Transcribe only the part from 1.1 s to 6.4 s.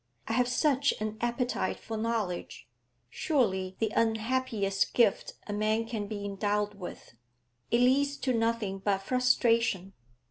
appetite for knowledge, surely the unhappiest gift a man can be